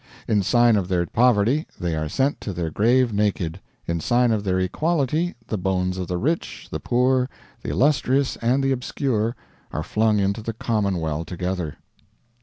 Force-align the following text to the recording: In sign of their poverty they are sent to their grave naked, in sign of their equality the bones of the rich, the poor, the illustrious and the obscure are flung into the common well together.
In 0.27 0.41
sign 0.41 0.77
of 0.77 0.87
their 0.87 1.05
poverty 1.05 1.67
they 1.79 1.95
are 1.95 2.09
sent 2.09 2.41
to 2.41 2.53
their 2.53 2.71
grave 2.71 3.13
naked, 3.13 3.59
in 3.85 3.99
sign 3.99 4.31
of 4.31 4.43
their 4.43 4.59
equality 4.59 5.35
the 5.45 5.59
bones 5.59 5.99
of 5.99 6.07
the 6.07 6.17
rich, 6.17 6.67
the 6.71 6.79
poor, 6.79 7.29
the 7.61 7.69
illustrious 7.69 8.35
and 8.37 8.63
the 8.63 8.71
obscure 8.71 9.35
are 9.71 9.83
flung 9.83 10.17
into 10.17 10.41
the 10.41 10.53
common 10.53 10.97
well 10.97 11.23
together. 11.23 11.77